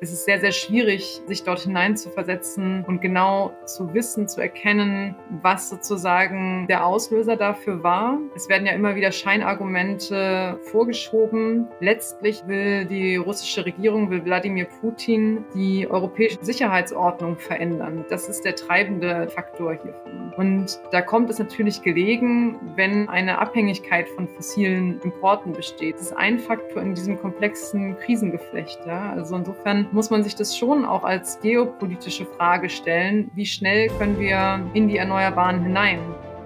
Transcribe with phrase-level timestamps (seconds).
[0.00, 4.40] Es ist sehr, sehr schwierig, sich dort hinein zu versetzen und genau zu wissen, zu
[4.40, 8.16] erkennen, was sozusagen der Auslöser dafür war.
[8.36, 11.66] Es werden ja immer wieder Scheinargumente vorgeschoben.
[11.80, 18.04] Letztlich will die russische Regierung, will Wladimir Putin die europäische Sicherheitsordnung verändern.
[18.08, 20.32] Das ist der treibende Faktor hiervon.
[20.36, 25.96] Und da kommt es natürlich gelegen, wenn eine Abhängigkeit von fossilen Importen besteht.
[25.96, 28.78] Das ist ein Faktor in diesem komplexen Krisengeflecht.
[28.86, 29.10] Ja?
[29.14, 33.30] Also insofern muss man sich das schon auch als geopolitische Frage stellen.
[33.34, 36.00] Wie schnell können wir in die Erneuerbaren hinein?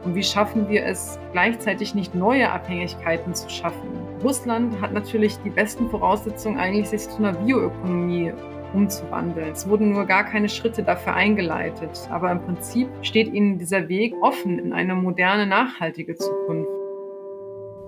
[0.04, 3.88] Und wie schaffen wir es, gleichzeitig nicht neue Abhängigkeiten zu schaffen?
[4.22, 8.32] Russland hat natürlich die besten Voraussetzungen, eigentlich sich zu einer Bioökonomie
[8.74, 9.52] umzuwandeln.
[9.52, 12.08] Es wurden nur gar keine Schritte dafür eingeleitet.
[12.10, 16.68] Aber im Prinzip steht ihnen dieser Weg offen in eine moderne, nachhaltige Zukunft.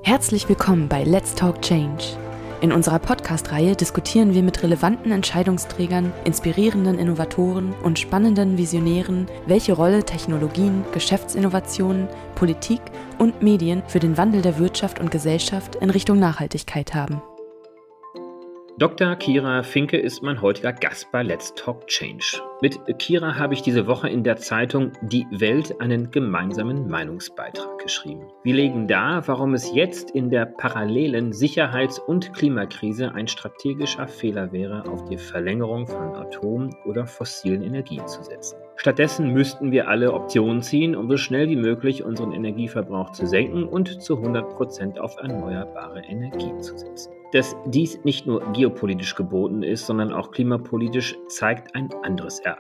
[0.02, 2.16] Herzlich willkommen bei Let's Talk Change
[2.64, 10.02] in unserer Podcast-Reihe diskutieren wir mit relevanten Entscheidungsträgern, inspirierenden Innovatoren und spannenden Visionären, welche Rolle
[10.02, 12.80] Technologien, Geschäftsinnovationen, Politik
[13.18, 17.20] und Medien für den Wandel der Wirtschaft und Gesellschaft in Richtung Nachhaltigkeit haben.
[18.78, 19.14] Dr.
[19.16, 22.40] Kira Finke ist mein heutiger Gast bei Let's Talk Change.
[22.64, 28.22] Mit Kira habe ich diese Woche in der Zeitung Die Welt einen gemeinsamen Meinungsbeitrag geschrieben.
[28.42, 34.50] Wir legen dar, warum es jetzt in der parallelen Sicherheits- und Klimakrise ein strategischer Fehler
[34.50, 38.56] wäre, auf die Verlängerung von Atom- oder fossilen Energien zu setzen.
[38.76, 43.64] Stattdessen müssten wir alle Optionen ziehen, um so schnell wie möglich unseren Energieverbrauch zu senken
[43.64, 47.12] und zu 100 Prozent auf erneuerbare Energie zu setzen.
[47.32, 52.53] Dass dies nicht nur geopolitisch geboten ist, sondern auch klimapolitisch, zeigt ein anderes Ereignis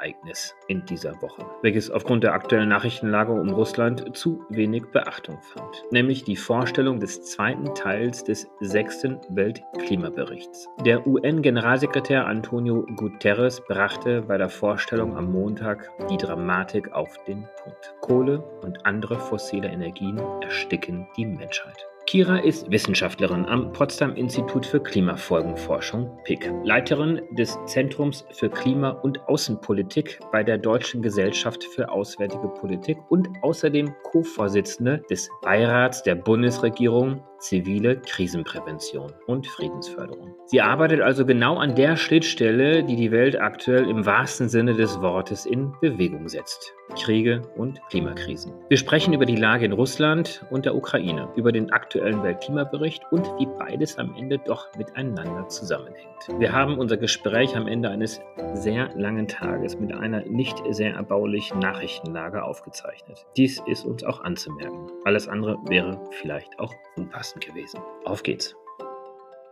[0.68, 6.24] in dieser Woche, welches aufgrund der aktuellen Nachrichtenlage um Russland zu wenig Beachtung fand, nämlich
[6.24, 10.68] die Vorstellung des zweiten Teils des sechsten Weltklimaberichts.
[10.84, 17.94] Der UN-Generalsekretär Antonio Guterres brachte bei der Vorstellung am Montag die Dramatik auf den Punkt.
[18.00, 21.86] Kohle und andere fossile Energien ersticken die Menschheit.
[22.06, 29.26] Kira ist Wissenschaftlerin am Potsdam Institut für Klimafolgenforschung PIC, Leiterin des Zentrums für Klima- und
[29.26, 37.22] Außenpolitik bei der Deutschen Gesellschaft für Auswärtige Politik und außerdem Co-Vorsitzende des Beirats der Bundesregierung
[37.44, 40.34] zivile Krisenprävention und Friedensförderung.
[40.46, 45.00] Sie arbeitet also genau an der Schnittstelle, die die Welt aktuell im wahrsten Sinne des
[45.00, 46.72] Wortes in Bewegung setzt.
[47.02, 48.52] Kriege und Klimakrisen.
[48.68, 53.26] Wir sprechen über die Lage in Russland und der Ukraine, über den aktuellen Weltklimabericht und
[53.38, 56.08] wie beides am Ende doch miteinander zusammenhängt.
[56.38, 58.20] Wir haben unser Gespräch am Ende eines
[58.54, 63.26] sehr langen Tages mit einer nicht sehr erbaulichen Nachrichtenlage aufgezeichnet.
[63.36, 64.86] Dies ist uns auch anzumerken.
[65.04, 67.80] Alles andere wäre vielleicht auch unpassend gewesen.
[68.04, 68.56] Auf geht's.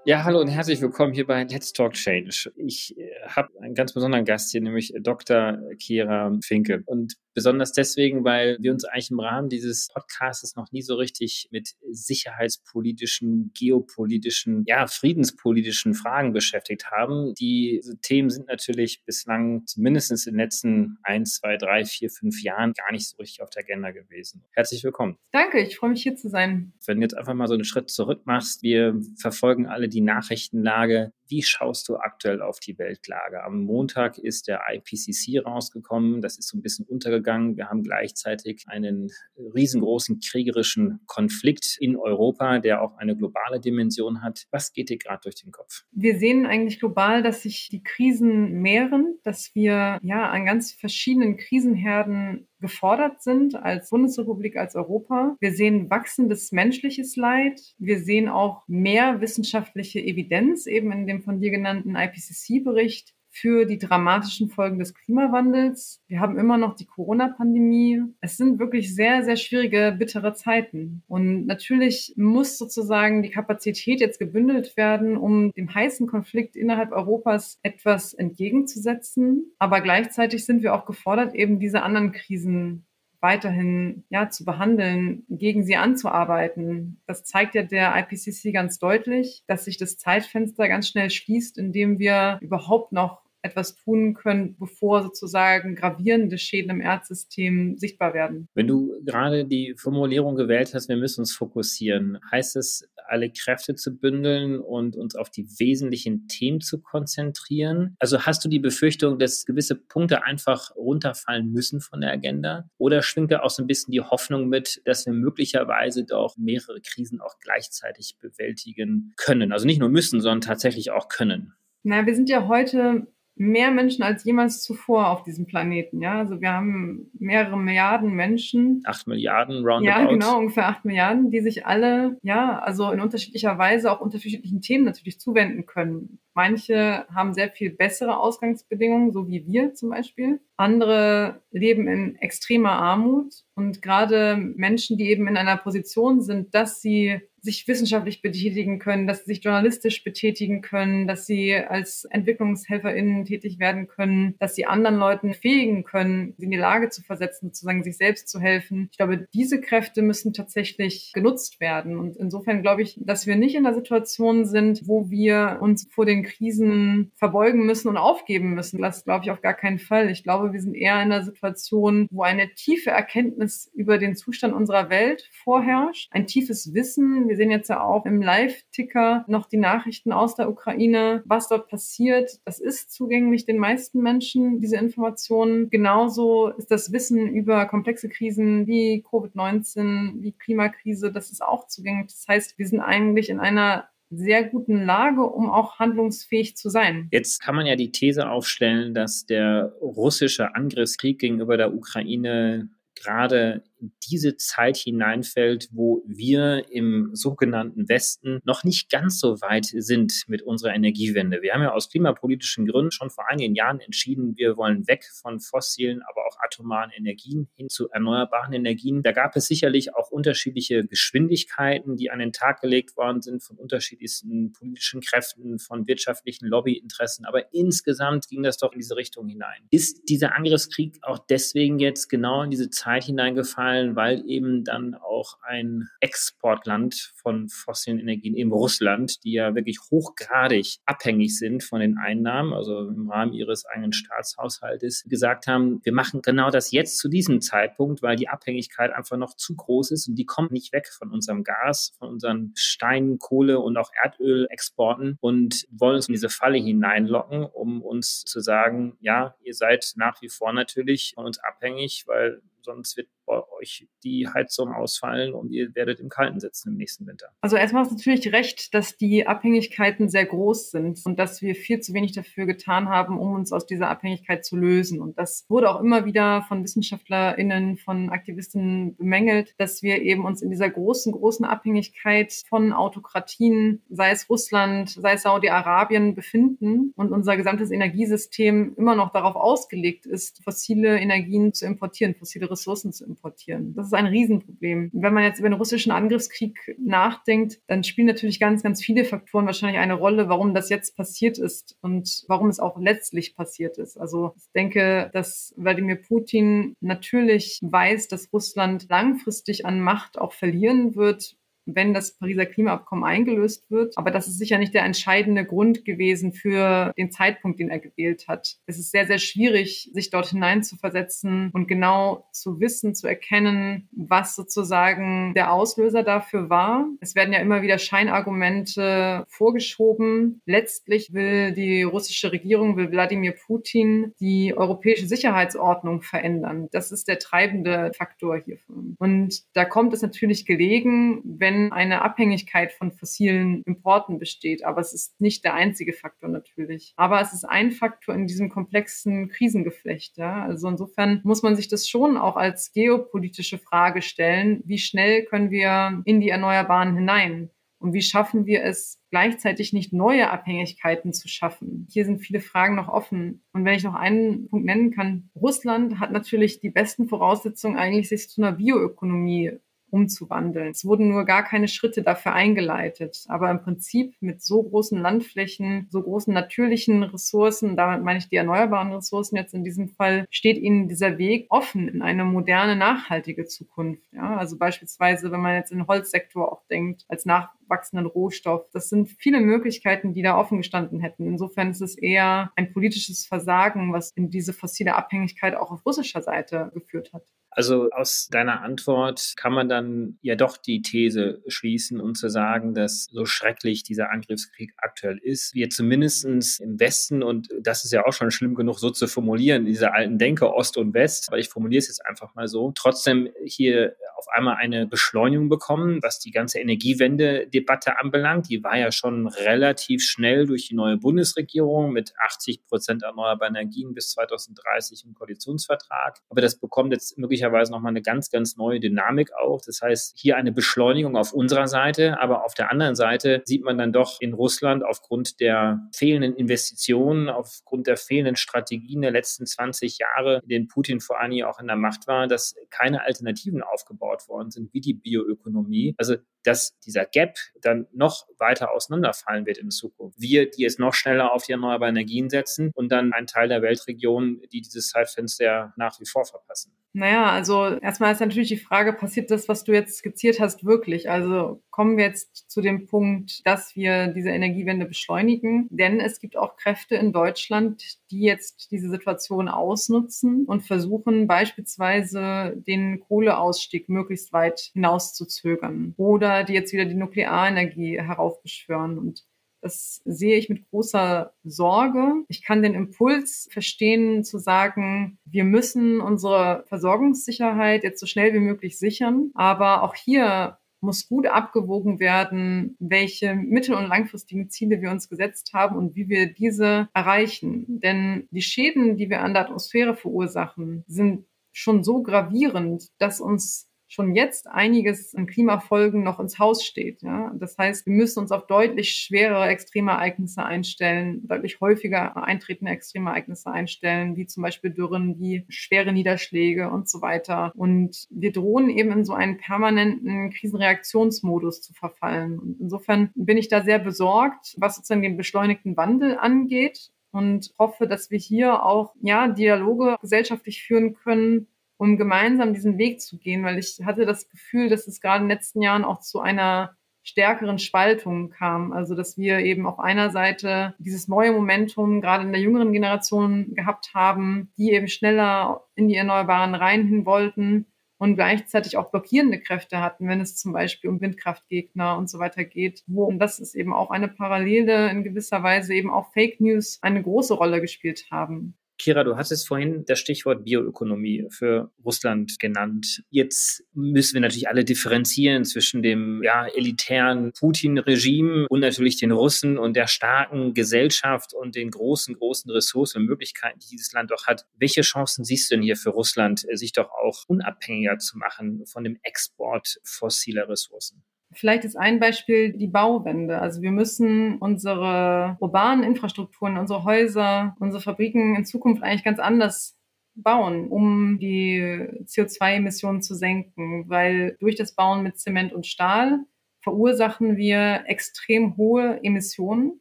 [0.05, 2.53] Ja, hallo und herzlich willkommen hier bei Let's Talk Change.
[2.57, 5.61] Ich äh, habe einen ganz besonderen Gast hier, nämlich Dr.
[5.79, 6.83] Kira Finke.
[6.87, 11.49] Und Besonders deswegen, weil wir uns eigentlich im Rahmen dieses Podcasts noch nie so richtig
[11.51, 17.33] mit sicherheitspolitischen, geopolitischen, ja, friedenspolitischen Fragen beschäftigt haben.
[17.35, 22.75] Diese Themen sind natürlich bislang zumindest in den letzten ein, zwei, drei, vier, fünf Jahren
[22.75, 24.45] gar nicht so richtig auf der Agenda gewesen.
[24.53, 25.17] Herzlich willkommen.
[25.33, 26.75] Danke, ich freue mich hier zu sein.
[26.87, 31.13] Wenn du jetzt einfach mal so einen Schritt zurück machst, wir verfolgen alle die Nachrichtenlage.
[31.29, 33.43] Wie schaust du aktuell auf die Weltlage?
[33.43, 36.21] Am Montag ist der IPCC rausgekommen.
[36.21, 37.57] Das ist so ein bisschen untergegangen gegangen.
[37.57, 44.47] Wir haben gleichzeitig einen riesengroßen kriegerischen Konflikt in Europa, der auch eine globale Dimension hat.
[44.51, 45.85] Was geht dir gerade durch den Kopf?
[45.93, 51.37] Wir sehen eigentlich global, dass sich die Krisen mehren, dass wir ja an ganz verschiedenen
[51.37, 55.37] Krisenherden gefordert sind als Bundesrepublik, als Europa.
[55.41, 57.61] Wir sehen wachsendes menschliches Leid.
[57.79, 63.79] Wir sehen auch mehr wissenschaftliche Evidenz, eben in dem von dir genannten IPCC-Bericht für die
[63.79, 66.03] dramatischen Folgen des Klimawandels.
[66.07, 68.03] Wir haben immer noch die Corona-Pandemie.
[68.21, 71.03] Es sind wirklich sehr, sehr schwierige, bittere Zeiten.
[71.09, 77.59] Und natürlich muss sozusagen die Kapazität jetzt gebündelt werden, um dem heißen Konflikt innerhalb Europas
[77.63, 79.53] etwas entgegenzusetzen.
[79.59, 82.85] Aber gleichzeitig sind wir auch gefordert, eben diese anderen Krisen
[83.23, 87.01] weiterhin ja, zu behandeln, gegen sie anzuarbeiten.
[87.07, 91.99] Das zeigt ja der IPCC ganz deutlich, dass sich das Zeitfenster ganz schnell schließt, indem
[91.99, 98.49] wir überhaupt noch etwas tun können, bevor sozusagen gravierende Schäden im Erdsystem sichtbar werden.
[98.55, 103.75] Wenn du gerade die Formulierung gewählt hast, wir müssen uns fokussieren, heißt es, alle Kräfte
[103.75, 107.97] zu bündeln und uns auf die wesentlichen Themen zu konzentrieren?
[107.99, 112.69] Also hast du die Befürchtung, dass gewisse Punkte einfach runterfallen müssen von der Agenda?
[112.79, 116.81] Oder schwingt da auch so ein bisschen die Hoffnung mit, dass wir möglicherweise doch mehrere
[116.81, 119.53] Krisen auch gleichzeitig bewältigen können?
[119.53, 121.55] Also nicht nur müssen, sondern tatsächlich auch können.
[121.83, 126.01] Na, wir sind ja heute mehr Menschen als jemals zuvor auf diesem Planeten.
[126.01, 128.83] Ja, also wir haben mehrere Milliarden Menschen.
[128.85, 129.87] Acht Milliarden roundabout.
[129.87, 134.61] Ja, genau, ungefähr acht Milliarden, die sich alle, ja, also in unterschiedlicher Weise auch unterschiedlichen
[134.61, 136.19] Themen natürlich zuwenden können.
[136.35, 140.41] Manche haben sehr viel bessere Ausgangsbedingungen, so wie wir zum Beispiel.
[140.57, 146.81] Andere leben in extremer Armut und gerade Menschen, die eben in einer Position sind, dass
[146.81, 153.25] sie sich wissenschaftlich betätigen können, dass sie sich journalistisch betätigen können, dass sie als EntwicklungshelferInnen
[153.25, 157.49] tätig werden können, dass sie anderen Leuten fähigen können, sie in die Lage zu versetzen,
[157.49, 158.89] sozusagen sich selbst zu helfen.
[158.93, 161.99] Ich glaube, diese Kräfte müssen tatsächlich genutzt werden.
[161.99, 166.07] Und insofern glaube ich, dass wir nicht in der Situation sind, wo wir uns vor
[166.07, 168.81] den Krisen verbeugen müssen und aufgeben müssen.
[168.81, 170.11] Das glaube ich auf gar keinen Fall.
[170.11, 174.55] Ich glaube, wir sind eher in einer Situation, wo eine tiefe Erkenntnis über den Zustand
[174.55, 179.57] unserer Welt vorherrscht, ein tiefes Wissen, wir sehen jetzt ja auch im Live-Ticker noch die
[179.57, 182.31] Nachrichten aus der Ukraine, was dort passiert.
[182.45, 185.71] Das ist zugänglich den meisten Menschen, diese Informationen.
[185.71, 192.09] Genauso ist das Wissen über komplexe Krisen wie Covid-19, wie Klimakrise, das ist auch zugänglich.
[192.09, 197.09] Das heißt, wir sind eigentlich in einer sehr guten Lage, um auch handlungsfähig zu sein.
[197.13, 203.63] Jetzt kann man ja die These aufstellen, dass der russische Angriffskrieg gegenüber der Ukraine gerade
[204.11, 210.43] diese Zeit hineinfällt, wo wir im sogenannten Westen noch nicht ganz so weit sind mit
[210.43, 211.43] unserer Energiewende.
[211.43, 215.41] Wir haben ja aus klimapolitischen Gründen schon vor einigen Jahren entschieden, wir wollen weg von
[215.41, 219.03] fossilen, aber auch atomaren Energien hin zu erneuerbaren Energien.
[219.03, 223.57] Da gab es sicherlich auch unterschiedliche Geschwindigkeiten, die an den Tag gelegt worden sind von
[223.57, 227.25] unterschiedlichsten politischen Kräften, von wirtschaftlichen Lobbyinteressen.
[227.25, 229.63] Aber insgesamt ging das doch in diese Richtung hinein.
[229.71, 234.95] Ist dieser Angriffskrieg auch deswegen jetzt genau in diese Zeit hineingefallen, gefallen, weil eben dann
[234.95, 241.81] auch ein Exportland von fossilen Energien, eben Russland, die ja wirklich hochgradig abhängig sind von
[241.81, 246.99] den Einnahmen, also im Rahmen ihres eigenen Staatshaushaltes, gesagt haben, wir machen genau das jetzt
[246.99, 250.73] zu diesem Zeitpunkt, weil die Abhängigkeit einfach noch zu groß ist und die kommt nicht
[250.73, 256.15] weg von unserem Gas, von unseren Stein, Kohle und auch Erdölexporten und wollen uns in
[256.15, 261.27] diese Falle hineinlocken, um uns zu sagen, ja, ihr seid nach wie vor natürlich von
[261.27, 266.41] uns abhängig, weil sonst wird bei euch die Heizung ausfallen und ihr werdet im Kalten
[266.41, 267.29] sitzen im nächsten Winter.
[267.41, 271.81] Also erstmal ist natürlich recht, dass die Abhängigkeiten sehr groß sind und dass wir viel
[271.81, 275.01] zu wenig dafür getan haben, um uns aus dieser Abhängigkeit zu lösen.
[275.01, 280.43] Und das wurde auch immer wieder von WissenschaftlerInnen, von Aktivistinnen bemängelt, dass wir eben uns
[280.43, 287.13] in dieser großen, großen Abhängigkeit von Autokratien, sei es Russland, sei es Saudi-Arabien, befinden und
[287.13, 293.05] unser gesamtes Energiesystem immer noch darauf ausgelegt ist, fossile Energien zu importieren, fossile Ressourcen zu
[293.05, 293.75] importieren.
[293.75, 294.91] Das ist ein Riesenproblem.
[294.93, 299.47] Wenn man jetzt über den russischen Angriffskrieg nachdenkt, dann spielen natürlich ganz, ganz viele Faktoren
[299.47, 303.99] wahrscheinlich eine Rolle, warum das jetzt passiert ist und warum es auch letztlich passiert ist.
[303.99, 310.95] Also ich denke, dass Wladimir Putin natürlich weiß, dass Russland langfristig an Macht auch verlieren
[310.95, 311.37] wird,
[311.67, 313.97] wenn das Pariser Klimaabkommen eingelöst wird.
[313.97, 318.29] Aber das ist sicher nicht der entscheidende Grund gewesen für den Zeitpunkt, den er gewählt
[318.29, 318.57] hat.
[318.67, 323.07] Es ist sehr, sehr schwierig, sich dort hinein zu versetzen und genau zu wissen, zu
[323.07, 326.87] erkennen, was sozusagen der Auslöser dafür war.
[327.01, 330.41] Es werden ja immer wieder Scheinargumente vorgeschoben.
[330.47, 336.69] Letztlich will die russische Regierung, will Wladimir Putin die europäische Sicherheitsordnung verändern.
[336.73, 338.77] Das ist der treibende Faktor hierfür.
[338.99, 344.65] Und da kommt es natürlich gelegen, wenn wenn eine Abhängigkeit von fossilen Importen besteht.
[344.65, 346.95] Aber es ist nicht der einzige Faktor natürlich.
[346.97, 350.17] Aber es ist ein Faktor in diesem komplexen Krisengeflecht.
[350.17, 350.45] Ja?
[350.45, 354.63] Also insofern muss man sich das schon auch als geopolitische Frage stellen.
[354.65, 357.51] Wie schnell können wir in die Erneuerbaren hinein?
[357.79, 361.89] Und wie schaffen wir es, gleichzeitig nicht neue Abhängigkeiten zu schaffen?
[361.91, 363.43] Hier sind viele Fragen noch offen.
[363.53, 368.09] Und wenn ich noch einen Punkt nennen kann, Russland hat natürlich die besten Voraussetzungen, eigentlich
[368.09, 369.59] sich zu einer Bioökonomie
[369.93, 370.71] umzuwandeln.
[370.71, 373.25] Es wurden nur gar keine Schritte dafür eingeleitet.
[373.29, 378.37] Aber im Prinzip mit so großen Landflächen, so großen natürlichen Ressourcen, damit meine ich die
[378.37, 383.45] erneuerbaren Ressourcen jetzt in diesem Fall, steht ihnen dieser Weg offen in eine moderne, nachhaltige
[383.45, 384.13] Zukunft.
[384.13, 388.71] Ja, also beispielsweise, wenn man jetzt in den Holzsektor auch denkt, als nachwachsenden Rohstoff.
[388.73, 391.27] Das sind viele Möglichkeiten, die da offen gestanden hätten.
[391.27, 396.23] Insofern ist es eher ein politisches Versagen, was in diese fossile Abhängigkeit auch auf russischer
[396.23, 397.25] Seite geführt hat.
[397.55, 402.75] Also aus deiner Antwort kann man dann ja doch die These schließen und zu sagen,
[402.75, 408.07] dass so schrecklich dieser Angriffskrieg aktuell ist, wir zumindest im Westen, und das ist ja
[408.07, 411.51] auch schon schlimm genug so zu formulieren, diese alten Denke Ost und West, aber ich
[411.51, 416.31] formuliere es jetzt einfach mal so, trotzdem hier auf einmal eine Beschleunigung bekommen, was die
[416.31, 418.49] ganze Energiewende-Debatte anbelangt.
[418.49, 423.95] Die war ja schon relativ schnell durch die neue Bundesregierung mit 80 Prozent erneuerbaren Energien
[423.95, 426.21] bis 2030 im Koalitionsvertrag.
[426.29, 429.61] Aber das bekommt jetzt möglicherweise nochmal eine ganz, ganz neue Dynamik auch.
[429.67, 433.77] Das heißt, hier eine Beschleunigung auf unserer Seite, aber auf der anderen Seite sieht man
[433.77, 439.99] dann doch in Russland aufgrund der fehlenden Investitionen, aufgrund der fehlenden Strategien der letzten 20
[439.99, 444.12] Jahre, in denen Putin vor allem auch in der Macht war, dass keine Alternativen aufgebaut
[444.29, 445.95] worden sind, wie die Bioökonomie.
[445.99, 450.21] Also dass dieser Gap dann noch weiter auseinanderfallen wird in Zukunft.
[450.21, 453.63] Wir, die jetzt noch schneller auf die erneuerbaren Energien setzen und dann ein Teil der
[453.63, 456.73] Weltregion, die dieses Zeitfenster nach wie vor verpassen.
[456.95, 461.09] Naja, also erstmal ist natürlich die Frage, passiert das, was du jetzt skizziert hast, wirklich?
[461.09, 465.69] Also kommen wir jetzt zu dem Punkt, dass wir diese Energiewende beschleunigen?
[465.71, 472.55] Denn es gibt auch Kräfte in Deutschland, die jetzt diese Situation ausnutzen und versuchen beispielsweise
[472.57, 478.99] den Kohleausstieg möglichst weit hinauszuzögern oder die jetzt wieder die Nuklearenergie heraufbeschwören.
[478.99, 479.25] Und
[479.63, 482.25] das sehe ich mit großer Sorge.
[482.29, 488.41] Ich kann den Impuls verstehen zu sagen, wir müssen unsere Versorgungssicherheit jetzt so schnell wie
[488.41, 489.31] möglich sichern.
[489.35, 495.53] Aber auch hier muss gut abgewogen werden, welche mittel- und langfristigen Ziele wir uns gesetzt
[495.55, 497.81] haben und wie wir diese erreichen.
[497.81, 503.69] Denn die Schäden, die wir an der Atmosphäre verursachen, sind schon so gravierend, dass uns
[503.93, 507.03] schon jetzt einiges an Klimafolgen noch ins Haus steht.
[507.03, 507.31] Ja?
[507.35, 514.17] Das heißt, wir müssen uns auf deutlich schwerere Extremereignisse einstellen, deutlich häufiger eintretende Extremereignisse einstellen,
[514.17, 517.53] wie zum Beispiel Dürren, wie schwere Niederschläge und so weiter.
[517.55, 522.39] Und wir drohen eben in so einen permanenten Krisenreaktionsmodus zu verfallen.
[522.39, 527.87] Und insofern bin ich da sehr besorgt, was sozusagen den beschleunigten Wandel angeht und hoffe,
[527.87, 531.47] dass wir hier auch ja Dialoge gesellschaftlich führen können,
[531.83, 535.29] um gemeinsam diesen Weg zu gehen, weil ich hatte das Gefühl, dass es gerade in
[535.29, 538.73] den letzten Jahren auch zu einer stärkeren Spaltung kam.
[538.73, 543.53] Also dass wir eben auf einer Seite dieses neue Momentum gerade in der jüngeren Generation
[543.57, 547.67] gehabt haben, die eben schneller in die Erneuerbaren rein hin wollten
[547.99, 552.45] und gleichzeitig auch blockierende Kräfte hatten, wenn es zum Beispiel um Windkraftgegner und so weiter
[552.45, 556.41] geht, wo, und das ist eben auch eine Parallele in gewisser Weise eben auch Fake
[556.41, 558.55] News eine große Rolle gespielt haben.
[558.83, 563.05] Kira, du hattest vorhin das Stichwort Bioökonomie für Russland genannt.
[563.11, 569.57] Jetzt müssen wir natürlich alle differenzieren zwischen dem ja, elitären Putin-Regime und natürlich den Russen
[569.57, 574.27] und der starken Gesellschaft und den großen, großen Ressourcen und Möglichkeiten, die dieses Land doch
[574.27, 574.47] hat.
[574.59, 578.83] Welche Chancen siehst du denn hier für Russland, sich doch auch unabhängiger zu machen von
[578.83, 581.05] dem Export fossiler Ressourcen?
[581.35, 583.41] Vielleicht ist ein Beispiel die Bauwende.
[583.41, 589.77] Also wir müssen unsere urbanen Infrastrukturen, unsere Häuser, unsere Fabriken in Zukunft eigentlich ganz anders
[590.15, 591.61] bauen, um die
[592.05, 596.21] CO2-Emissionen zu senken, weil durch das Bauen mit Zement und Stahl
[596.61, 599.81] verursachen wir extrem hohe Emissionen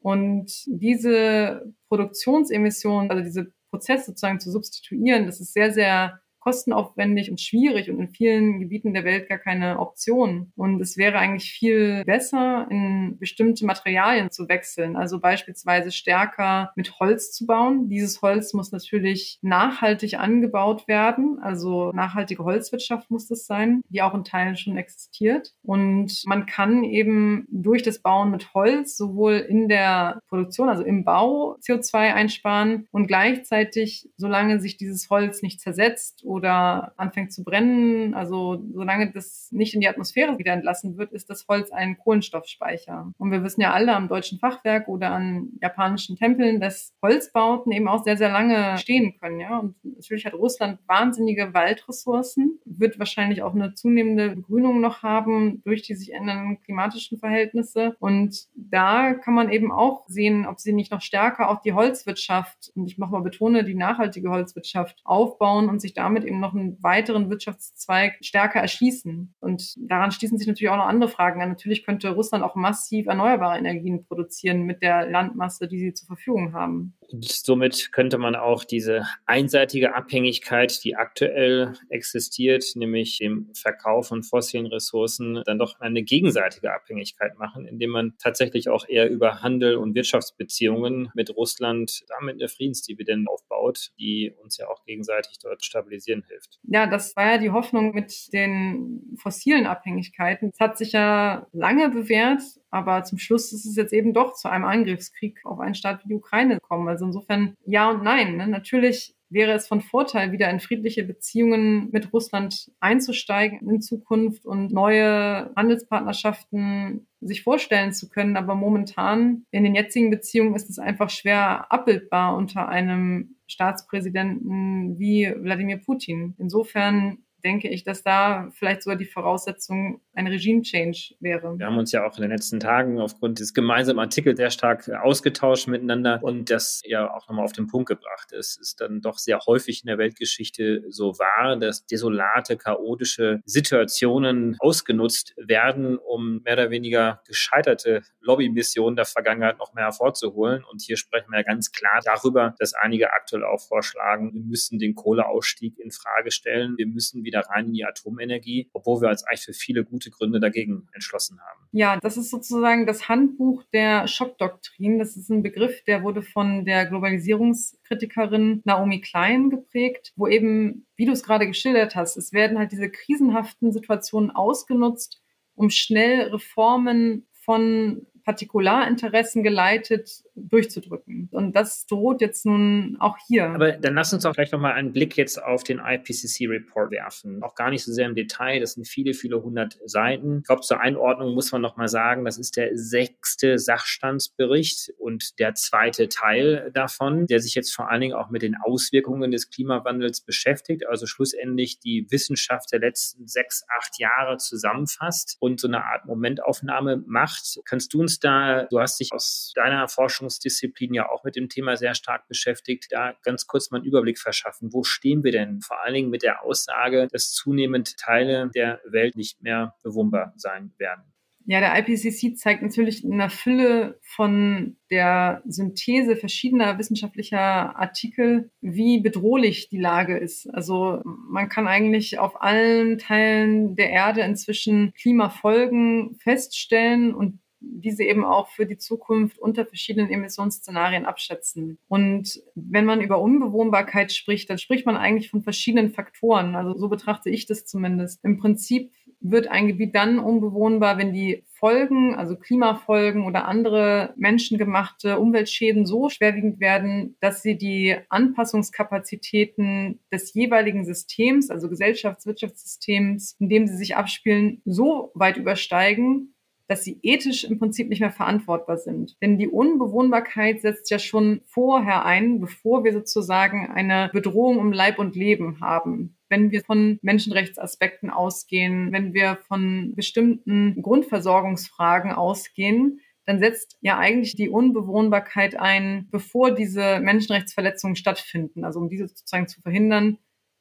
[0.00, 7.40] und diese Produktionsemissionen, also diese Prozesse sozusagen zu substituieren, das ist sehr, sehr kostenaufwendig und
[7.40, 10.52] schwierig und in vielen Gebieten der Welt gar keine Option.
[10.56, 14.96] Und es wäre eigentlich viel besser, in bestimmte Materialien zu wechseln.
[14.96, 17.88] Also beispielsweise stärker mit Holz zu bauen.
[17.88, 21.38] Dieses Holz muss natürlich nachhaltig angebaut werden.
[21.40, 25.54] Also nachhaltige Holzwirtschaft muss das sein, die auch in Teilen schon existiert.
[25.62, 31.04] Und man kann eben durch das Bauen mit Holz sowohl in der Produktion, also im
[31.04, 38.14] Bau CO2 einsparen und gleichzeitig, solange sich dieses Holz nicht zersetzt oder anfängt zu brennen,
[38.14, 43.12] also solange das nicht in die Atmosphäre wieder entlassen wird, ist das Holz ein Kohlenstoffspeicher.
[43.18, 47.88] Und wir wissen ja alle am deutschen Fachwerk oder an japanischen Tempeln, dass Holzbauten eben
[47.88, 49.40] auch sehr, sehr lange stehen können.
[49.40, 49.58] Ja?
[49.58, 55.82] Und natürlich hat Russland wahnsinnige Waldressourcen, wird wahrscheinlich auch eine zunehmende Begrünung noch haben durch
[55.82, 57.96] die sich ändernden klimatischen Verhältnisse.
[57.98, 62.72] Und da kann man eben auch sehen, ob sie nicht noch stärker auch die Holzwirtschaft,
[62.74, 66.82] und ich nochmal betone, die nachhaltige Holzwirtschaft aufbauen und sich damit damit eben noch einen
[66.82, 69.34] weiteren Wirtschaftszweig stärker erschließen.
[69.40, 71.48] Und daran schließen sich natürlich auch noch andere Fragen an.
[71.48, 76.52] Natürlich könnte Russland auch massiv erneuerbare Energien produzieren mit der Landmasse, die sie zur Verfügung
[76.52, 76.94] haben.
[77.12, 84.22] Und somit könnte man auch diese einseitige Abhängigkeit, die aktuell existiert, nämlich dem Verkauf von
[84.22, 89.76] fossilen Ressourcen, dann doch eine gegenseitige Abhängigkeit machen, indem man tatsächlich auch eher über Handel
[89.76, 96.24] und Wirtschaftsbeziehungen mit Russland damit eine Friedensdividende aufbaut, die uns ja auch gegenseitig dort stabilisieren
[96.28, 96.58] hilft.
[96.64, 100.50] Ja, das war ja die Hoffnung mit den fossilen Abhängigkeiten.
[100.52, 104.48] Es hat sich ja lange bewährt, aber zum Schluss ist es jetzt eben doch zu
[104.50, 106.88] einem Angriffskrieg auf einen Staat wie die Ukraine gekommen.
[106.88, 108.36] Also insofern ja und nein.
[108.36, 108.46] Ne?
[108.46, 114.72] Natürlich wäre es von Vorteil, wieder in friedliche Beziehungen mit Russland einzusteigen in Zukunft und
[114.72, 118.36] neue Handelspartnerschaften sich vorstellen zu können.
[118.36, 125.32] Aber momentan in den jetzigen Beziehungen ist es einfach schwer abbildbar unter einem Staatspräsidenten wie
[125.38, 126.34] Wladimir Putin.
[126.38, 131.58] Insofern denke ich, dass da vielleicht sogar die Voraussetzung ein Regime-Change wäre.
[131.58, 134.88] Wir haben uns ja auch in den letzten Tagen aufgrund des gemeinsamen Artikels sehr stark
[134.88, 138.58] ausgetauscht miteinander und das ja auch nochmal auf den Punkt gebracht ist.
[138.60, 144.56] Es ist dann doch sehr häufig in der Weltgeschichte so wahr, dass desolate, chaotische Situationen
[144.58, 150.64] ausgenutzt werden, um mehr oder weniger gescheiterte Lobbymissionen der Vergangenheit noch mehr hervorzuholen.
[150.70, 154.78] Und hier sprechen wir ja ganz klar darüber, dass einige aktuell auch vorschlagen, wir müssen
[154.78, 156.74] den Kohleausstieg in Frage stellen.
[156.76, 160.40] Wir müssen wieder rein in die Atomenergie, obwohl wir uns eigentlich für viele gute Gründe
[160.40, 161.68] dagegen entschlossen haben.
[161.72, 164.98] Ja, das ist sozusagen das Handbuch der Schockdoktrin.
[164.98, 171.06] Das ist ein Begriff, der wurde von der Globalisierungskritikerin Naomi Klein geprägt, wo eben, wie
[171.06, 175.22] du es gerade geschildert hast, es werden halt diese krisenhaften Situationen ausgenutzt,
[175.54, 181.28] um schnell Reformen von Partikularinteressen geleitet durchzudrücken.
[181.32, 183.48] Und das droht jetzt nun auch hier.
[183.48, 187.42] Aber dann lass uns auch vielleicht nochmal einen Blick jetzt auf den IPCC-Report werfen.
[187.42, 190.38] Auch gar nicht so sehr im Detail, das sind viele, viele hundert Seiten.
[190.38, 195.54] Ich glaube, zur Einordnung muss man nochmal sagen, das ist der sechste Sachstandsbericht und der
[195.54, 200.20] zweite Teil davon, der sich jetzt vor allen Dingen auch mit den Auswirkungen des Klimawandels
[200.20, 206.06] beschäftigt, also schlussendlich die Wissenschaft der letzten sechs, acht Jahre zusammenfasst und so eine Art
[206.06, 207.60] Momentaufnahme macht.
[207.64, 211.76] Kannst du uns da, du hast dich aus deiner Forschungsdisziplin ja auch mit dem Thema
[211.76, 214.72] sehr stark beschäftigt, da ganz kurz mal einen Überblick verschaffen.
[214.72, 215.60] Wo stehen wir denn?
[215.60, 220.72] Vor allen Dingen mit der Aussage, dass zunehmend Teile der Welt nicht mehr bewohnbar sein
[220.78, 221.04] werden.
[221.46, 229.00] Ja, der IPCC zeigt natürlich in einer Fülle von der Synthese verschiedener wissenschaftlicher Artikel, wie
[229.00, 230.46] bedrohlich die Lage ist.
[230.54, 238.24] Also man kann eigentlich auf allen Teilen der Erde inzwischen Klimafolgen feststellen und diese eben
[238.24, 241.78] auch für die Zukunft unter verschiedenen Emissionsszenarien abschätzen.
[241.88, 246.54] Und wenn man über Unbewohnbarkeit spricht, dann spricht man eigentlich von verschiedenen Faktoren.
[246.56, 248.24] Also so betrachte ich das zumindest.
[248.24, 255.18] Im Prinzip wird ein Gebiet dann unbewohnbar, wenn die Folgen, also Klimafolgen oder andere menschengemachte
[255.18, 263.50] Umweltschäden so schwerwiegend werden, dass sie die Anpassungskapazitäten des jeweiligen Systems, also Gesellschafts-, Wirtschaftssystems, in
[263.50, 266.29] dem sie sich abspielen, so weit übersteigen,
[266.70, 269.16] dass sie ethisch im Prinzip nicht mehr verantwortbar sind.
[269.20, 274.98] Denn die Unbewohnbarkeit setzt ja schon vorher ein, bevor wir sozusagen eine Bedrohung um Leib
[274.98, 283.40] und Leben haben wenn wir von Menschenrechtsaspekten ausgehen, wenn wir von bestimmten Grundversorgungsfragen ausgehen, dann
[283.40, 288.64] setzt ja eigentlich die Unbewohnbarkeit ein, bevor diese Menschenrechtsverletzungen stattfinden.
[288.64, 290.18] Also um diese sozusagen zu verhindern,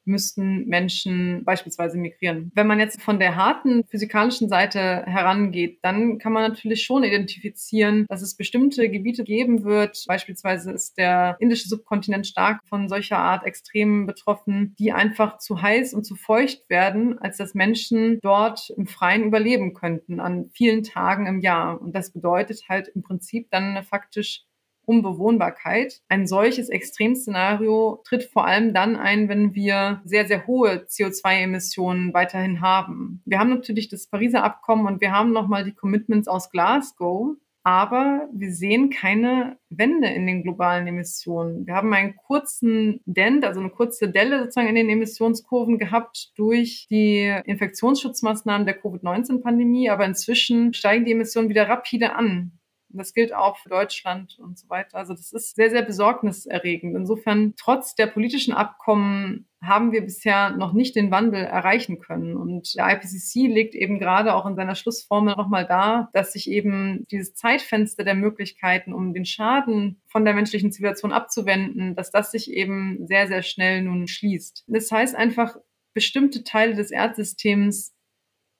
[0.10, 2.52] müssten Menschen beispielsweise migrieren.
[2.56, 8.06] Wenn man jetzt von der harten physikalischen Seite herangeht, dann kann man natürlich schon identifizieren,
[8.10, 10.04] dass es bestimmte Gebiete geben wird.
[10.08, 15.94] Beispielsweise ist der indische Subkontinent stark von solcher Art Extremen betroffen, die einfach zu heiß
[15.94, 21.28] und zu feucht werden, als dass Menschen dort im Freien überleben könnten an vielen Tagen
[21.28, 21.82] im Jahr.
[21.82, 24.44] Und das bedeutet halt im Prinzip dann faktisch
[24.90, 26.02] Unbewohnbarkeit.
[26.10, 32.60] Ein solches Extremszenario tritt vor allem dann ein, wenn wir sehr, sehr hohe CO2-Emissionen weiterhin
[32.62, 33.22] haben.
[33.26, 37.38] Wir haben natürlich das Pariser Abkommen und wir haben nochmal die Commitments aus Glasgow.
[37.64, 41.68] Aber wir sehen keine Wende in den globalen Emissionen.
[41.68, 46.88] Wir haben einen kurzen Dent, also eine kurze Delle sozusagen in den Emissionskurven gehabt durch
[46.90, 49.90] die Infektionsschutzmaßnahmen der Covid-19-Pandemie.
[49.90, 52.59] Aber inzwischen steigen die Emissionen wieder rapide an.
[52.92, 54.98] Das gilt auch für Deutschland und so weiter.
[54.98, 56.96] Also das ist sehr, sehr besorgniserregend.
[56.96, 62.36] Insofern, trotz der politischen Abkommen haben wir bisher noch nicht den Wandel erreichen können.
[62.38, 67.06] Und der IPCC legt eben gerade auch in seiner Schlussformel nochmal dar, dass sich eben
[67.12, 72.52] dieses Zeitfenster der Möglichkeiten, um den Schaden von der menschlichen Zivilisation abzuwenden, dass das sich
[72.52, 74.64] eben sehr, sehr schnell nun schließt.
[74.68, 75.58] Das heißt einfach,
[75.94, 77.94] bestimmte Teile des Erdsystems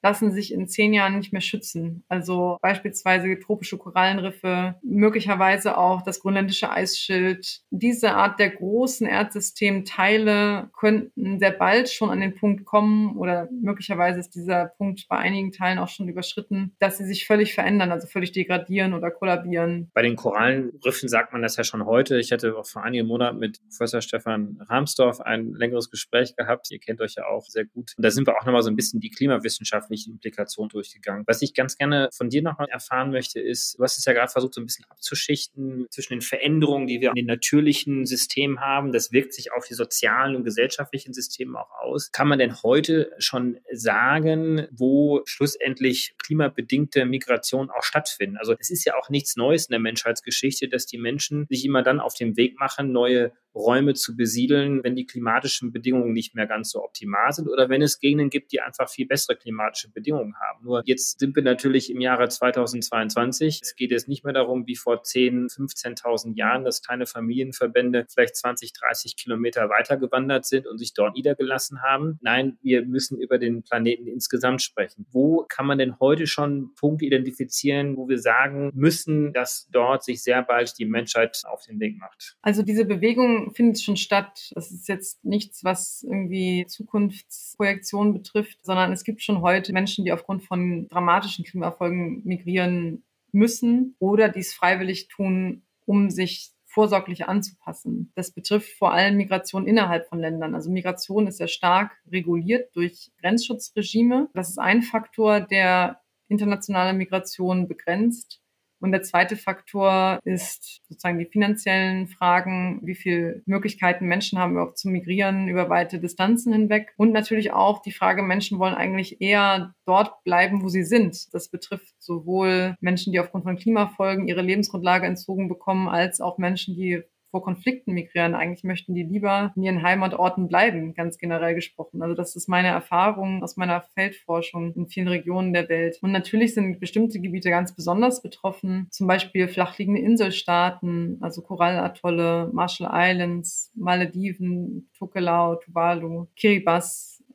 [0.02, 2.04] lassen sich in zehn Jahren nicht mehr schützen.
[2.08, 7.62] Also beispielsweise tropische Korallenriffe, möglicherweise auch das grönländische Eisschild.
[7.70, 14.20] Diese Art der großen Erdsystemteile könnten sehr bald schon an den Punkt kommen oder möglicherweise
[14.20, 18.08] ist dieser Punkt bei einigen Teilen auch schon überschritten, dass sie sich völlig verändern, also
[18.08, 19.90] völlig degradieren oder kollabieren.
[19.94, 22.20] Bei den Korallenriffen sagt man das ja schon heute.
[22.20, 26.72] Ich hatte auch vor einigen Monaten mit Professor Stefan Rahmsdorf ein längeres Gespräch gehabt.
[26.72, 27.94] Ihr kennt euch ja auch sehr gut.
[27.98, 31.24] Und da sind wir auch nochmal so ein bisschen die Klimawissenschaft gesellschaftlichen Implikationen durchgegangen.
[31.28, 34.32] Was ich ganz gerne von dir nochmal erfahren möchte, ist, du hast es ja gerade
[34.32, 38.92] versucht, so ein bisschen abzuschichten zwischen den Veränderungen, die wir in den natürlichen Systemen haben.
[38.92, 42.12] Das wirkt sich auf die sozialen und gesellschaftlichen Systeme auch aus.
[42.12, 48.38] Kann man denn heute schon sagen, wo schlussendlich klimabedingte Migration auch stattfinden?
[48.38, 51.84] Also es ist ja auch nichts Neues in der Menschheitsgeschichte, dass die Menschen sich immer
[51.84, 56.46] dann auf den Weg machen, neue Räume zu besiedeln, wenn die klimatischen Bedingungen nicht mehr
[56.46, 60.36] ganz so optimal sind oder wenn es Gegenden gibt, die einfach viel bessere klimatische Bedingungen
[60.40, 60.66] haben.
[60.66, 63.60] Nur jetzt sind wir natürlich im Jahre 2022.
[63.62, 68.36] Es geht jetzt nicht mehr darum, wie vor 10, 15.000 Jahren, dass kleine Familienverbände vielleicht
[68.36, 72.20] 20, 30 Kilometer weitergewandert sind und sich dort niedergelassen haben.
[72.22, 75.06] Nein, wir müssen über den Planeten insgesamt sprechen.
[75.12, 80.24] Wo kann man denn heute schon Punkte identifizieren, wo wir sagen müssen, dass dort sich
[80.24, 82.38] sehr bald die Menschheit auf den Weg macht?
[82.42, 84.52] Also diese Bewegung findet schon statt.
[84.56, 90.12] Das ist jetzt nichts, was irgendwie Zukunftsprojektionen betrifft, sondern es gibt schon heute Menschen, die
[90.12, 98.12] aufgrund von dramatischen Klimafolgen migrieren müssen oder dies freiwillig tun, um sich vorsorglich anzupassen.
[98.16, 100.54] Das betrifft vor allem Migration innerhalb von Ländern.
[100.54, 104.30] Also Migration ist ja stark reguliert durch Grenzschutzregime.
[104.34, 108.39] Das ist ein Faktor, der internationale Migration begrenzt.
[108.80, 114.78] Und der zweite Faktor ist sozusagen die finanziellen Fragen, wie viel Möglichkeiten Menschen haben überhaupt
[114.78, 116.94] zu migrieren über weite Distanzen hinweg.
[116.98, 121.34] Und natürlich auch die Frage, Menschen wollen eigentlich eher dort bleiben, wo sie sind.
[121.34, 126.76] Das betrifft sowohl Menschen, die aufgrund von Klimafolgen ihre Lebensgrundlage entzogen bekommen, als auch Menschen,
[126.76, 128.36] die vor Konflikten migrieren.
[128.36, 132.02] Eigentlich möchten die lieber in ihren Heimatorten bleiben, ganz generell gesprochen.
[132.02, 135.98] Also das ist meine Erfahrung aus meiner Feldforschung in vielen Regionen der Welt.
[136.02, 142.90] Und natürlich sind bestimmte Gebiete ganz besonders betroffen, zum Beispiel flachliegende Inselstaaten, also Korallatolle, Marshall
[142.92, 146.70] Islands, Malediven, Tokelau, Tuvalu, Kiribati,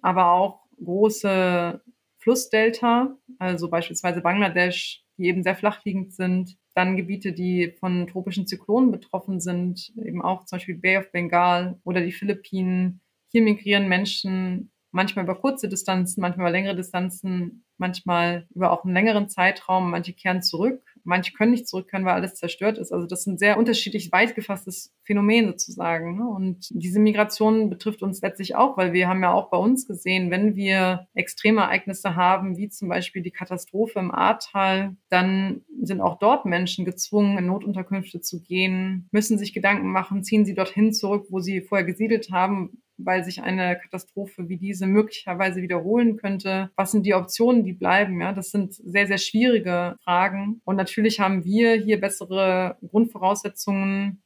[0.02, 1.80] aber auch große
[2.18, 8.90] Flussdelta, also beispielsweise Bangladesch, die eben sehr flachliegend sind, dann Gebiete, die von tropischen Zyklonen
[8.90, 13.00] betroffen sind, eben auch zum Beispiel Bay of Bengal oder die Philippinen.
[13.28, 18.94] Hier migrieren Menschen manchmal über kurze Distanzen, manchmal über längere Distanzen, manchmal über auch einen
[18.94, 19.90] längeren Zeitraum.
[19.90, 22.92] Manche kehren zurück Manche können nicht zurückkehren, weil alles zerstört ist.
[22.92, 26.16] Also das ist ein sehr unterschiedlich weit gefasstes Phänomen sozusagen.
[26.16, 26.26] Ne?
[26.26, 30.30] Und diese Migration betrifft uns letztlich auch, weil wir haben ja auch bei uns gesehen,
[30.30, 36.18] wenn wir extreme Ereignisse haben, wie zum Beispiel die Katastrophe im Ahrtal, dann sind auch
[36.18, 41.26] dort Menschen gezwungen, in Notunterkünfte zu gehen, müssen sich Gedanken machen, ziehen sie dorthin zurück,
[41.30, 46.70] wo sie vorher gesiedelt haben, weil sich eine Katastrophe wie diese möglicherweise wiederholen könnte.
[46.76, 48.20] Was sind die Optionen, die bleiben?
[48.20, 50.60] Ja, das sind sehr, sehr schwierige Fragen.
[50.64, 54.22] Und natürlich haben wir hier bessere Grundvoraussetzungen,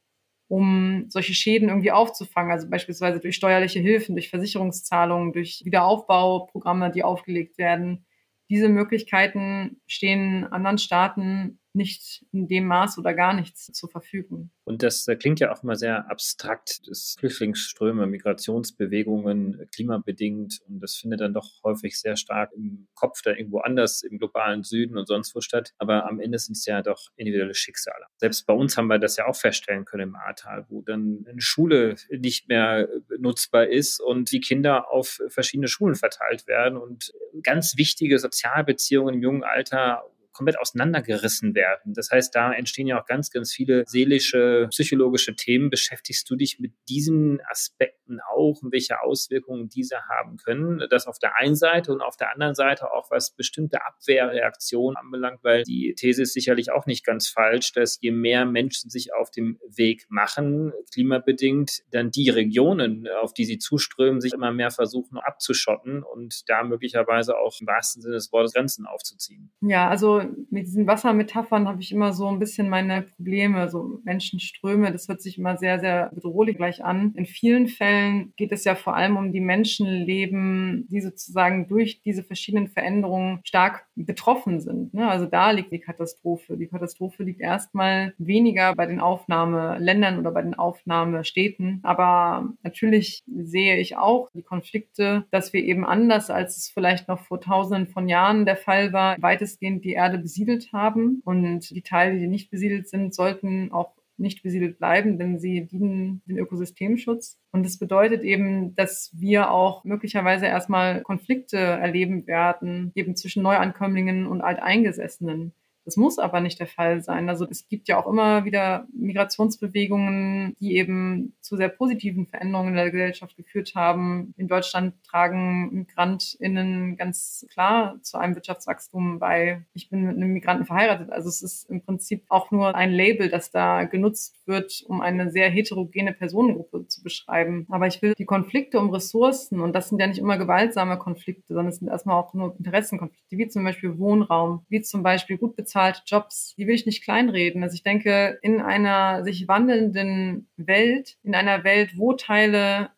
[0.47, 2.51] um solche Schäden irgendwie aufzufangen.
[2.51, 8.05] Also beispielsweise durch steuerliche Hilfen, durch Versicherungszahlungen, durch Wiederaufbauprogramme, die aufgelegt werden.
[8.49, 14.51] Diese Möglichkeiten stehen anderen Staaten nicht in dem Maß oder gar nichts zur Verfügung.
[14.63, 20.61] Und das äh, klingt ja auch immer sehr abstrakt, das Flüchtlingsströme, Migrationsbewegungen, klimabedingt.
[20.67, 24.63] Und das findet dann doch häufig sehr stark im Kopf da irgendwo anders, im globalen
[24.63, 25.73] Süden und sonst wo statt.
[25.77, 28.05] Aber am Ende sind es ja doch individuelle Schicksale.
[28.17, 31.41] Selbst bei uns haben wir das ja auch feststellen können im Ahrtal, wo dann eine
[31.41, 32.87] Schule nicht mehr
[33.19, 37.11] nutzbar ist und die Kinder auf verschiedene Schulen verteilt werden und
[37.43, 40.03] ganz wichtige Sozialbeziehungen im jungen Alter
[40.39, 41.93] komplett auseinandergerissen werden.
[41.93, 45.69] Das heißt, da entstehen ja auch ganz, ganz viele seelische, psychologische Themen.
[45.69, 50.81] Beschäftigst du dich mit diesen Aspekten auch und welche Auswirkungen diese haben können?
[50.89, 55.43] Das auf der einen Seite und auf der anderen Seite auch was bestimmte Abwehrreaktionen anbelangt,
[55.43, 59.31] weil die These ist sicherlich auch nicht ganz falsch, dass je mehr Menschen sich auf
[59.31, 65.17] dem Weg machen, klimabedingt, dann die Regionen, auf die sie zuströmen, sich immer mehr versuchen
[65.17, 69.51] abzuschotten und da möglicherweise auch im wahrsten Sinne des Wortes Grenzen aufzuziehen.
[69.61, 74.91] Ja, also mit diesen Wassermetaphern habe ich immer so ein bisschen meine Probleme, so Menschenströme,
[74.91, 77.13] das hört sich immer sehr, sehr bedrohlich gleich an.
[77.15, 82.23] In vielen Fällen geht es ja vor allem um die Menschenleben, die sozusagen durch diese
[82.23, 84.93] verschiedenen Veränderungen stark betroffen sind.
[84.93, 85.09] Ne?
[85.09, 86.57] Also da liegt die Katastrophe.
[86.57, 91.79] Die Katastrophe liegt erstmal weniger bei den Aufnahmeländern oder bei den Aufnahmestädten.
[91.83, 97.19] Aber natürlich sehe ich auch die Konflikte, dass wir eben anders, als es vielleicht noch
[97.19, 101.21] vor tausenden von Jahren der Fall war, weitestgehend die Erde besiedelt haben.
[101.23, 106.21] Und die Teile, die nicht besiedelt sind, sollten auch nicht besiedelt bleiben, denn sie dienen
[106.27, 107.39] dem Ökosystemschutz.
[107.51, 114.27] Und das bedeutet eben, dass wir auch möglicherweise erstmal Konflikte erleben werden, eben zwischen Neuankömmlingen
[114.27, 115.53] und Alteingesessenen.
[115.89, 117.29] Das muss aber nicht der Fall sein.
[117.29, 122.75] Also es gibt ja auch immer wieder Migrationsbewegungen, die eben zu sehr positiven Veränderungen in
[122.75, 124.35] der Gesellschaft geführt haben.
[124.37, 129.65] In Deutschland tragen MigrantInnen ganz klar zu einem Wirtschaftswachstum bei.
[129.73, 131.11] Ich bin mit einem Migranten verheiratet.
[131.11, 135.31] Also es ist im Prinzip auch nur ein Label, das da genutzt wird, um eine
[135.31, 137.65] sehr heterogene Personengruppe zu beschreiben.
[137.71, 141.55] Aber ich will die Konflikte um Ressourcen, und das sind ja nicht immer gewaltsame Konflikte,
[141.55, 145.55] sondern es sind erstmal auch nur Interessenkonflikte, wie zum Beispiel Wohnraum, wie zum Beispiel gut
[145.55, 147.63] bezahlte Jobs, die will ich nicht kleinreden.
[147.63, 152.89] Also ich denke, in einer sich wandelnden Welt, in einer Welt, wo Teile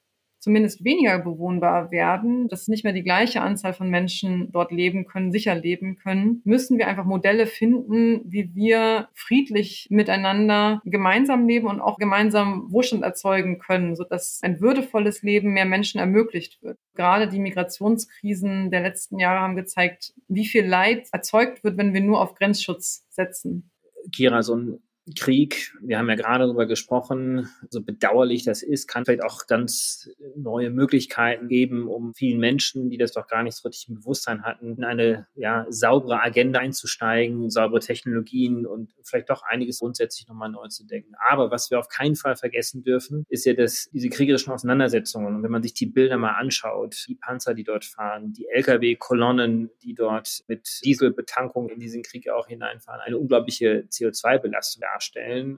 [0.41, 5.31] zumindest weniger bewohnbar werden, dass nicht mehr die gleiche Anzahl von Menschen dort leben können,
[5.31, 11.79] sicher leben können, müssen wir einfach Modelle finden, wie wir friedlich miteinander gemeinsam leben und
[11.79, 16.79] auch gemeinsam Wohlstand erzeugen können, sodass ein würdevolles Leben mehr Menschen ermöglicht wird.
[16.95, 22.01] Gerade die Migrationskrisen der letzten Jahre haben gezeigt, wie viel Leid erzeugt wird, wenn wir
[22.01, 23.69] nur auf Grenzschutz setzen.
[24.11, 24.79] Kira, so ein
[25.17, 30.09] Krieg, wir haben ja gerade darüber gesprochen, so bedauerlich das ist, kann vielleicht auch ganz
[30.35, 34.43] neue Möglichkeiten geben, um vielen Menschen, die das doch gar nicht so richtig im Bewusstsein
[34.43, 40.51] hatten, in eine ja, saubere Agenda einzusteigen, saubere Technologien und vielleicht doch einiges grundsätzlich nochmal
[40.51, 41.13] neu zu denken.
[41.29, 45.43] Aber was wir auf keinen Fall vergessen dürfen, ist ja, dass diese kriegerischen Auseinandersetzungen, und
[45.43, 49.95] wenn man sich die Bilder mal anschaut, die Panzer, die dort fahren, die Lkw-Kolonnen, die
[49.95, 55.00] dort mit Dieselbetankung in diesen Krieg auch hineinfahren, eine unglaubliche CO2-Belastung darstellen.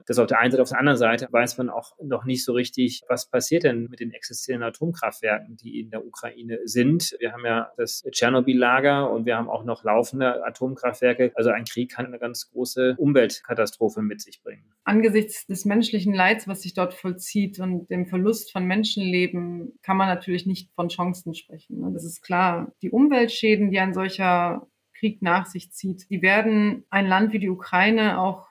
[0.06, 2.52] Das auf der einen Seite, auf der anderen Seite weiß man auch noch nicht so
[2.52, 7.16] richtig, was passiert denn mit den existierenden Atomkraftwerken, die in der Ukraine sind.
[7.18, 11.32] Wir haben ja das Tschernobyl-Lager und wir haben auch noch laufende Atomkraftwerke.
[11.34, 14.64] Also ein Krieg kann eine ganz große Umweltkatastrophe mit sich bringen.
[14.84, 20.08] Angesichts des menschlichen Leids, was sich dort vollzieht und dem Verlust von Menschenleben, kann man
[20.08, 21.80] natürlich nicht von Chancen sprechen.
[21.80, 21.90] Ne?
[21.92, 22.72] Das ist klar.
[22.82, 27.50] Die Umweltschäden, die ein solcher Krieg nach sich zieht, die werden ein Land wie die
[27.50, 28.48] Ukraine auch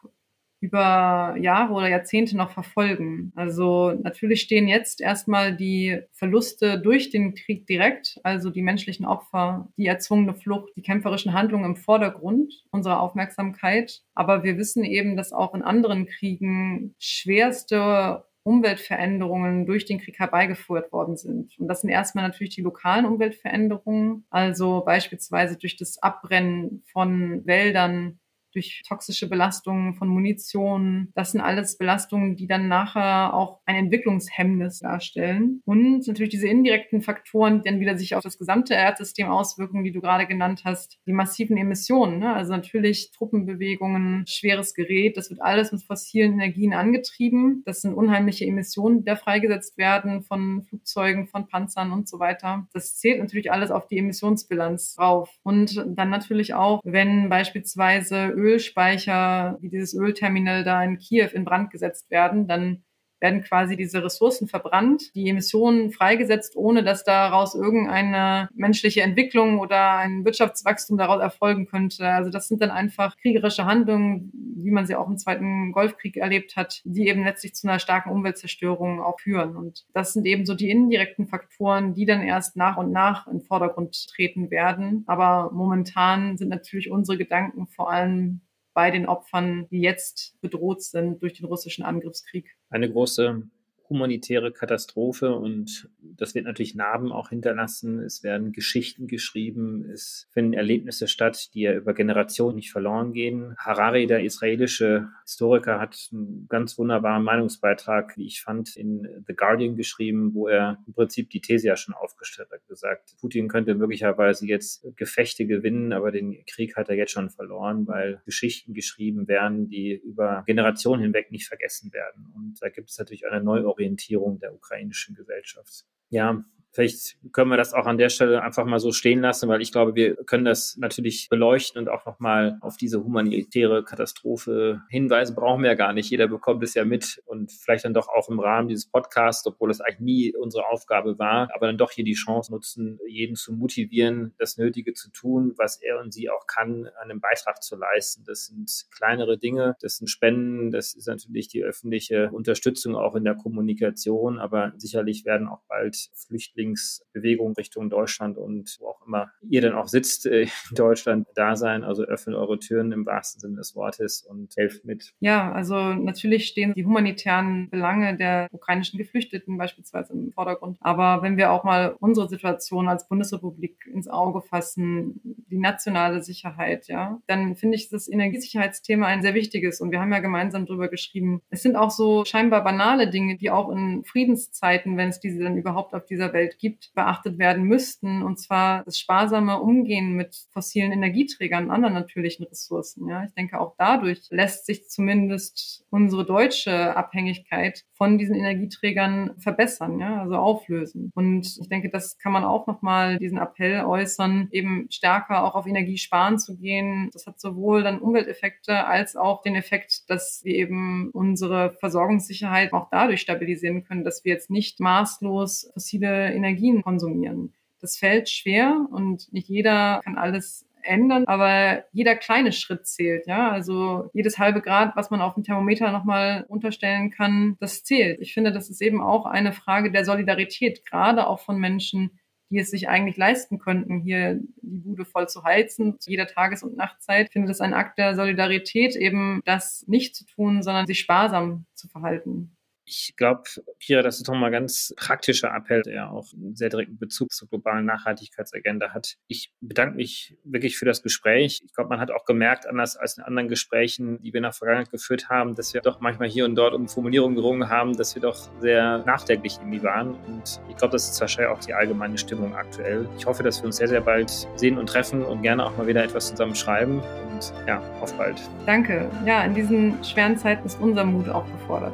[0.64, 3.34] über Jahre oder Jahrzehnte noch verfolgen.
[3.36, 9.68] Also natürlich stehen jetzt erstmal die Verluste durch den Krieg direkt, also die menschlichen Opfer,
[9.76, 14.04] die erzwungene Flucht, die kämpferischen Handlungen im Vordergrund unserer Aufmerksamkeit.
[14.16, 20.94] Aber wir wissen eben, dass auch in anderen Kriegen schwerste Umweltveränderungen durch den Krieg herbeigeführt
[20.94, 21.60] worden sind.
[21.60, 28.20] Und das sind erstmal natürlich die lokalen Umweltveränderungen, also beispielsweise durch das Abbrennen von Wäldern,
[28.54, 31.10] durch toxische Belastungen von Munition.
[31.16, 35.62] Das sind alles Belastungen, die dann nachher auch ein Entwicklungshemmnis darstellen.
[35.66, 39.92] Und natürlich diese indirekten Faktoren, die dann wieder sich auf das gesamte Erdsystem auswirken, die
[39.92, 41.00] du gerade genannt hast.
[41.06, 42.34] Die massiven Emissionen, ne?
[42.34, 47.64] also natürlich Truppenbewegungen, schweres Gerät, das wird alles mit fossilen Energien angetrieben.
[47.66, 52.68] Das sind unheimliche Emissionen, die da freigesetzt werden von Flugzeugen, von Panzern und so weiter.
[52.74, 55.30] Das zählt natürlich alles auf die Emissionsbilanz drauf.
[55.44, 61.72] Und dann natürlich auch, wenn beispielsweise Ölspeicher, wie dieses Ölterminal da in Kiew in Brand
[61.72, 62.84] gesetzt werden, dann
[63.24, 69.96] werden quasi diese Ressourcen verbrannt, die Emissionen freigesetzt, ohne dass daraus irgendeine menschliche Entwicklung oder
[69.96, 72.06] ein Wirtschaftswachstum daraus erfolgen könnte.
[72.06, 76.58] Also das sind dann einfach kriegerische Handlungen, wie man sie auch im Zweiten Golfkrieg erlebt
[76.58, 79.56] hat, die eben letztlich zu einer starken Umweltzerstörung auch führen.
[79.56, 83.40] Und das sind eben so die indirekten Faktoren, die dann erst nach und nach in
[83.40, 85.06] Vordergrund treten werden.
[85.08, 88.42] Aber momentan sind natürlich unsere Gedanken vor allem
[88.74, 92.56] bei den Opfern, die jetzt bedroht sind durch den russischen Angriffskrieg.
[92.70, 93.44] Eine große
[93.90, 98.00] humanitäre Katastrophe und das wird natürlich Narben auch hinterlassen.
[98.00, 103.56] Es werden Geschichten geschrieben, es finden Erlebnisse statt, die ja über Generationen nicht verloren gehen.
[103.58, 109.76] Harari, der israelische Historiker, hat einen ganz wunderbaren Meinungsbeitrag, wie ich fand, in The Guardian
[109.76, 114.48] geschrieben, wo er im Prinzip die These ja schon aufgestellt hat, gesagt, Putin könnte möglicherweise
[114.48, 119.68] jetzt Gefechte gewinnen, aber den Krieg hat er jetzt schon verloren, weil Geschichten geschrieben werden,
[119.68, 122.32] die über Generationen hinweg nicht vergessen werden.
[122.36, 125.86] Und da gibt es natürlich eine Orientierung der ukrainischen Gesellschaft.
[126.10, 129.62] Ja, Vielleicht können wir das auch an der Stelle einfach mal so stehen lassen, weil
[129.62, 135.36] ich glaube, wir können das natürlich beleuchten und auch nochmal auf diese humanitäre Katastrophe hinweisen.
[135.36, 136.10] Brauchen wir ja gar nicht.
[136.10, 139.70] Jeder bekommt es ja mit und vielleicht dann doch auch im Rahmen dieses Podcasts, obwohl
[139.70, 143.54] es eigentlich nie unsere Aufgabe war, aber dann doch hier die Chance nutzen, jeden zu
[143.54, 148.24] motivieren, das Nötige zu tun, was er und sie auch kann, einen Beitrag zu leisten.
[148.26, 153.26] Das sind kleinere Dinge, das sind Spenden, das ist natürlich die öffentliche Unterstützung auch in
[153.26, 159.32] der Kommunikation, aber sicherlich werden auch bald Flüchtlinge Flüchtlingsbewegung Richtung Deutschland und wo auch immer
[159.50, 161.84] ihr dann auch sitzt äh, in Deutschland da sein.
[161.84, 165.14] Also öffnet eure Türen im wahrsten Sinne des Wortes und helft mit.
[165.20, 170.78] Ja, also natürlich stehen die humanitären Belange der ukrainischen Geflüchteten beispielsweise im Vordergrund.
[170.82, 176.88] Aber wenn wir auch mal unsere Situation als Bundesrepublik ins Auge fassen, die nationale Sicherheit,
[176.88, 179.82] ja, dann finde ich das Energiesicherheitsthema ein sehr wichtiges.
[179.82, 181.42] Und wir haben ja gemeinsam darüber geschrieben.
[181.50, 185.58] Es sind auch so scheinbar banale Dinge, die auch in Friedenszeiten, wenn es diese dann
[185.58, 188.24] überhaupt auf dieser Welt gibt, beachtet werden müssten.
[188.24, 193.08] Und zwar das sparsame Umgehen mit fossilen Energieträgern und anderen natürlichen Ressourcen.
[193.08, 200.00] Ja, ich denke, auch dadurch lässt sich zumindest unsere deutsche Abhängigkeit von diesen Energieträgern verbessern,
[200.00, 201.12] ja, also auflösen.
[201.16, 205.68] Und ich denke, das kann man auch nochmal diesen Appell äußern, eben stärker auch auf
[205.68, 207.10] Energiesparen zu gehen.
[207.14, 212.88] Das hat sowohl dann Umwelteffekte als auch den Effekt, dass wir eben unsere Versorgungssicherheit auch
[212.92, 217.54] dadurch stabilisieren können, dass wir jetzt nicht maßlos fossile Energien konsumieren.
[217.80, 223.52] Das fällt schwer und nicht jeder kann alles ändern, aber jeder kleine Schritt zählt, ja.
[223.52, 228.20] Also jedes halbe Grad, was man auf dem Thermometer nochmal unterstellen kann, das zählt.
[228.22, 232.60] Ich finde, das ist eben auch eine Frage der Solidarität, gerade auch von Menschen, die
[232.60, 236.78] es sich eigentlich leisten könnten, hier die Bude voll zu heizen, zu jeder Tages- und
[236.78, 237.28] Nachtzeit.
[237.28, 241.66] Ich finde das ein Akt der Solidarität, eben das nicht zu tun, sondern sich sparsam
[241.74, 242.56] zu verhalten.
[242.86, 243.44] Ich glaube,
[243.80, 247.48] Pira, das ist doch mal ganz praktischer Appell, der auch einen sehr direkten Bezug zur
[247.48, 249.16] globalen Nachhaltigkeitsagenda hat.
[249.28, 251.62] Ich bedanke mich wirklich für das Gespräch.
[251.66, 254.52] Ich glaube, man hat auch gemerkt, anders als in anderen Gesprächen, die wir in der
[254.52, 258.16] Vergangenheit geführt haben, dass wir doch manchmal hier und dort um Formulierungen gerungen haben, dass
[258.16, 260.16] wir doch sehr nachdenklich irgendwie waren.
[260.26, 263.08] Und ich glaube, das ist wahrscheinlich auch die allgemeine Stimmung aktuell.
[263.18, 265.88] Ich hoffe, dass wir uns sehr, sehr bald sehen und treffen und gerne auch mal
[265.88, 267.00] wieder etwas zusammen schreiben.
[267.32, 268.42] Und ja, auf bald.
[268.66, 269.10] Danke.
[269.26, 271.94] Ja, in diesen schweren Zeiten ist unser Mut auch gefordert.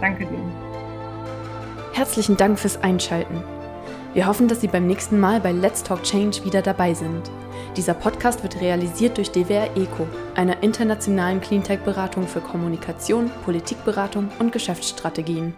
[0.00, 0.38] Danke dir.
[1.92, 3.42] Herzlichen Dank fürs Einschalten.
[4.14, 7.30] Wir hoffen, dass Sie beim nächsten Mal bei Let's Talk Change wieder dabei sind.
[7.76, 15.54] Dieser Podcast wird realisiert durch DWR ECO, einer internationalen Cleantech-Beratung für Kommunikation, Politikberatung und Geschäftsstrategien.